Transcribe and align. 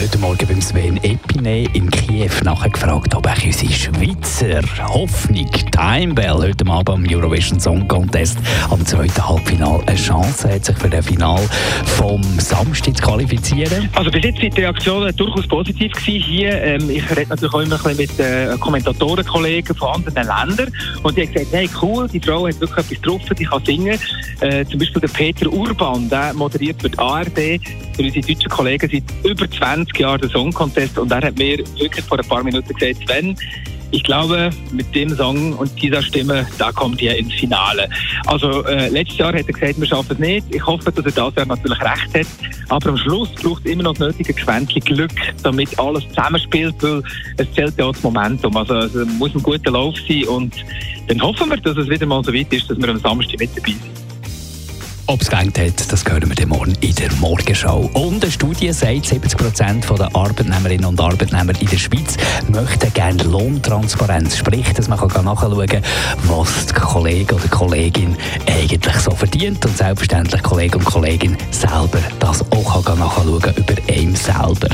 heute 0.00 0.18
Morgen 0.18 0.46
beim 0.46 0.60
Sven 0.62 0.96
Epine 1.02 1.64
in 1.74 1.90
Kiew 1.90 2.30
nachher 2.42 2.70
gefragt, 2.70 3.14
ob 3.14 3.26
auch 3.26 3.44
unsere 3.44 3.70
Schweizer 3.70 4.62
Hoffnung 4.88 5.50
Timebell 5.50 6.34
heute 6.34 6.66
Abend 6.66 6.88
am 6.88 7.06
Eurovision 7.06 7.60
Song 7.60 7.86
Contest 7.86 8.38
am 8.70 8.84
zweiten 8.86 9.28
Halbfinale 9.28 9.82
eine 9.86 9.96
Chance 9.96 10.54
hat, 10.54 10.64
sich 10.64 10.76
für 10.78 10.88
das 10.88 11.06
Finale 11.06 11.46
vom 11.84 12.22
Samstag 12.38 12.96
zu 12.96 13.02
qualifizieren. 13.02 13.90
Also 13.94 14.10
bis 14.10 14.24
jetzt 14.24 14.40
sind 14.40 14.56
die 14.56 14.62
Reaktionen 14.62 15.14
durchaus 15.14 15.46
positiv 15.46 15.92
gewesen 15.92 16.24
hier. 16.24 16.62
Ähm, 16.62 16.88
ich 16.88 17.10
rede 17.10 17.28
natürlich 17.28 17.54
auch 17.54 17.60
immer 17.60 17.76
ein 17.84 17.96
bisschen 17.96 17.96
mit 17.96 18.20
äh, 18.20 18.56
Kommentatorenkollegen 18.58 19.76
von 19.76 19.96
anderen 19.96 20.14
Ländern 20.14 20.72
und 21.02 21.16
die 21.16 21.22
haben 21.22 21.32
gesagt, 21.32 21.52
hey 21.52 21.68
cool, 21.82 22.08
die 22.08 22.20
Frau 22.20 22.46
hat 22.46 22.58
wirklich 22.58 22.78
etwas 22.78 22.88
getroffen, 22.88 23.36
die 23.38 23.44
kann 23.44 23.64
singen. 23.66 23.98
Äh, 24.40 24.64
zum 24.64 24.78
Beispiel 24.78 25.00
der 25.02 25.08
Peter 25.08 25.52
Urban, 25.52 26.08
der 26.08 26.32
moderiert 26.32 26.80
für 26.80 26.88
die 26.88 26.98
ARD, 26.98 27.60
für 27.94 28.02
unsere 28.02 28.26
deutschen 28.26 28.48
Kollegen 28.48 28.90
seit 28.90 29.30
über 29.30 29.50
20 29.50 29.89
20 29.90 29.98
Jahren 29.98 30.20
den 30.20 30.30
Song 30.30 30.52
Contest 30.52 30.98
und 30.98 31.10
er 31.10 31.22
hat 31.22 31.38
mir 31.38 31.58
wirklich 31.58 32.04
vor 32.04 32.18
ein 32.18 32.26
paar 32.26 32.42
Minuten 32.42 32.72
gesagt, 32.74 33.08
Sven, 33.08 33.36
ich 33.92 34.04
glaube, 34.04 34.50
mit 34.70 34.94
dem 34.94 35.14
Song 35.16 35.52
und 35.54 35.70
dieser 35.82 36.00
Stimme, 36.00 36.46
da 36.58 36.70
kommt 36.70 37.02
ihr 37.02 37.16
ins 37.16 37.34
Finale. 37.34 37.88
Also 38.26 38.64
äh, 38.64 38.88
letztes 38.88 39.18
Jahr 39.18 39.32
hat 39.32 39.46
er 39.48 39.52
gesagt, 39.52 39.80
wir 39.80 39.86
schaffen 39.86 40.12
es 40.12 40.18
nicht. 40.18 40.54
Ich 40.54 40.64
hoffe, 40.64 40.92
dass 40.92 41.04
er 41.04 41.10
das 41.10 41.34
Jahr 41.34 41.46
natürlich 41.46 41.80
recht 41.80 42.14
hat. 42.14 42.26
Aber 42.68 42.90
am 42.90 42.96
Schluss 42.96 43.28
braucht 43.34 43.66
es 43.66 43.72
immer 43.72 43.82
noch 43.82 43.94
das 43.94 44.16
nötige 44.16 44.32
Quäntchen 44.32 44.82
Glück, 44.82 45.10
damit 45.42 45.76
alles 45.78 46.06
zusammenspielt, 46.08 46.76
weil 46.80 47.02
es 47.38 47.52
zählt 47.52 47.76
ja 47.78 47.86
auch 47.86 47.92
das 47.92 48.02
Momentum. 48.02 48.56
Also 48.56 48.74
es 48.74 48.94
muss 49.18 49.34
ein 49.34 49.42
guter 49.42 49.72
Lauf 49.72 49.96
sein 50.06 50.24
und 50.26 50.54
dann 51.08 51.20
hoffen 51.20 51.50
wir, 51.50 51.56
dass 51.56 51.76
es 51.76 51.88
wieder 51.88 52.06
mal 52.06 52.22
so 52.22 52.32
weit 52.32 52.52
ist, 52.52 52.70
dass 52.70 52.78
wir 52.78 52.88
am 52.88 53.00
Samstag 53.00 53.40
mit 53.40 53.50
dabei 53.56 53.72
sind. 53.72 53.99
Ob 55.10 55.22
es 55.22 55.28
gelangt 55.28 55.58
hat, 55.58 55.90
das 55.90 56.04
hören 56.04 56.28
wir 56.28 56.36
dann 56.36 56.50
morgen 56.50 56.72
in 56.80 56.94
der 56.94 57.12
Morgenschau. 57.14 57.90
Und 57.94 58.22
eine 58.22 58.30
Studie 58.30 58.72
sagt, 58.72 59.06
70 59.06 59.36
Prozent 59.36 59.84
der 59.90 60.14
Arbeitnehmerinnen 60.14 60.84
und 60.84 61.00
Arbeitnehmer 61.00 61.52
in 61.60 61.66
der 61.66 61.78
Schweiz 61.78 62.16
möchten 62.46 62.94
gerne 62.94 63.20
Lohntransparenz. 63.24 64.36
Sprich, 64.36 64.72
dass 64.72 64.86
man 64.86 65.00
kann 65.00 65.24
nachschauen 65.24 65.66
kann, 65.66 65.82
was 66.28 66.66
der 66.66 66.76
Kollege 66.76 67.34
oder 67.34 67.48
Kollegin 67.48 68.16
eigentlich 68.46 68.94
so 69.00 69.10
verdient. 69.10 69.66
Und 69.66 69.76
selbstverständlich 69.76 70.44
Kollege 70.44 70.78
und 70.78 70.84
Kollegin 70.84 71.36
selber 71.50 71.98
das 72.20 72.42
auch 72.52 72.84
kann 72.84 73.00
nachschauen 73.00 73.42
über 73.56 73.74
einen 73.92 74.14
selber. 74.14 74.68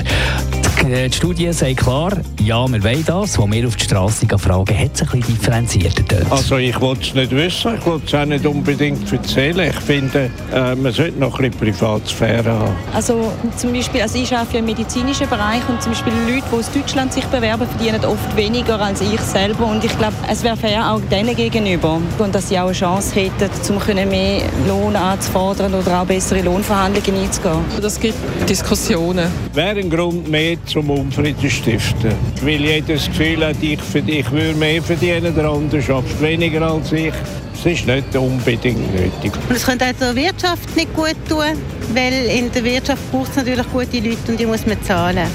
Die 0.86 1.12
Studie 1.12 1.52
sagt 1.52 1.78
klar, 1.78 2.12
ja, 2.40 2.64
wir 2.68 2.84
wollen 2.84 3.04
das. 3.04 3.36
Wo 3.38 3.50
wir 3.50 3.66
auf 3.66 3.74
die 3.74 3.84
Straße 3.84 4.26
fragen, 4.38 4.78
hat 4.78 4.90
es 4.94 5.02
ein 5.02 5.08
bisschen 5.08 5.34
differenzierter 5.34 6.02
dort. 6.08 6.30
Also 6.30 6.58
ich 6.58 6.80
wollte 6.80 7.02
es 7.02 7.14
nicht 7.14 7.32
wissen, 7.32 7.74
ich 7.76 7.84
wollte 7.84 8.06
es 8.06 8.14
auch 8.14 8.24
nicht 8.24 8.46
unbedingt 8.46 9.12
erzählen. 9.12 9.68
Ich 9.68 9.80
finde, 9.80 10.30
äh, 10.54 10.76
man 10.76 10.92
sollte 10.92 11.18
noch 11.18 11.40
ein 11.40 11.50
bisschen 11.50 11.74
Privatsphäre 11.74 12.52
haben. 12.52 12.72
Also 12.94 13.32
zum 13.56 13.72
Beispiel, 13.72 14.00
also 14.00 14.16
ich 14.16 14.32
arbeite 14.32 14.58
im 14.58 14.66
medizinischen 14.66 15.28
Bereich 15.28 15.68
und 15.68 15.82
zum 15.82 15.90
Beispiel 15.90 16.12
Leute, 16.28 16.44
die 16.52 16.56
aus 16.56 16.70
Deutschland 16.70 17.12
sich 17.12 17.24
bewerben, 17.24 17.66
verdienen 17.66 18.04
oft 18.04 18.36
weniger 18.36 18.80
als 18.80 19.00
ich 19.00 19.20
selber 19.20 19.66
und 19.66 19.84
ich 19.84 19.98
glaube, 19.98 20.14
es 20.30 20.44
wäre 20.44 20.56
fair 20.56 20.92
auch 20.92 21.00
denen 21.10 21.34
gegenüber 21.34 22.00
und 22.18 22.32
dass 22.32 22.48
sie 22.48 22.60
auch 22.60 22.66
eine 22.66 22.72
Chance 22.74 23.12
hätten, 23.16 23.50
um 23.72 24.08
mehr 24.08 24.42
Lohn 24.68 24.94
anzufordern 24.94 25.74
oder 25.74 26.02
auch 26.02 26.06
bessere 26.06 26.42
Lohnverhandlungen 26.42 27.24
einzugehen. 27.24 27.64
Das 27.82 27.98
gibt 27.98 28.14
Diskussionen. 28.48 29.26
Wäre 29.52 29.80
ein 29.80 29.90
Grund 29.90 30.28
mehr 30.28 30.56
zum 30.76 30.90
Unfrieden 30.90 31.48
stiften, 31.48 32.12
weil 32.42 32.60
jeder 32.60 32.96
das 32.96 33.06
Gefühl 33.06 33.46
hat, 33.46 33.56
ich, 33.62 33.78
ich 33.94 34.30
würde 34.30 34.54
mehr 34.58 34.82
verdienen, 34.82 35.34
der 35.34 35.46
andere 35.46 35.80
schafft 35.80 36.20
weniger 36.20 36.60
als 36.70 36.92
ich. 36.92 37.14
Das 37.54 37.64
ist 37.64 37.86
nicht 37.86 38.14
unbedingt 38.14 38.92
nötig. 38.94 39.32
Es 39.48 39.64
könnte 39.64 39.86
auch 39.86 39.98
der 39.98 40.14
Wirtschaft 40.14 40.76
nicht 40.76 40.94
gut 40.94 41.16
tun, 41.26 41.56
weil 41.94 42.12
in 42.26 42.52
der 42.52 42.62
Wirtschaft 42.62 43.10
braucht 43.10 43.30
es 43.30 43.36
natürlich 43.36 43.66
gute 43.72 44.00
Leute 44.00 44.18
und 44.32 44.38
die 44.38 44.44
muss 44.44 44.66
man 44.66 44.82
zahlen. 44.82 45.26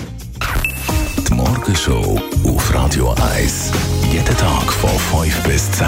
Die 1.27 1.33
Morgenshow 1.33 2.21
auf 2.45 2.75
Radio 2.75 3.15
1. 3.35 3.71
Jeden 4.13 4.37
Tag 4.37 4.71
von 4.71 4.91
5 5.23 5.41
bis 5.41 5.71
10. 5.71 5.87